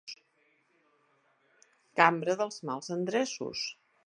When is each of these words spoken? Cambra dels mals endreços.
Cambra 2.01 2.37
dels 2.41 2.59
mals 2.71 2.91
endreços. 2.97 3.69